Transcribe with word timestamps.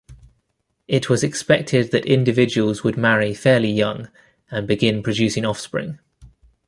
It 0.87 1.11
was 1.11 1.23
expected 1.23 1.91
that 1.91 2.07
individuals 2.07 2.83
would 2.83 2.97
marry 2.97 3.35
fairly 3.35 3.69
young 3.69 4.09
and 4.49 4.67
begin 4.67 5.03
producing 5.03 5.45
offspring. 5.45 5.99